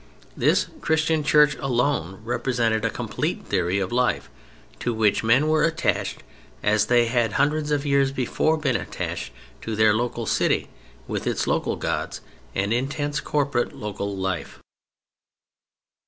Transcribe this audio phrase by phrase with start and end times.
[0.35, 4.31] This Christian Church alone represented a complete theory of life,
[4.79, 6.23] to which men were attached,
[6.63, 10.69] as they had hundreds of years before been attached to their local city,
[11.07, 12.21] with its local gods
[12.55, 14.59] and intense corporate local life.